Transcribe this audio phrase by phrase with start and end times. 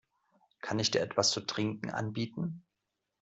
[0.61, 2.63] Kann ich dir etwas zu trinken anbieten?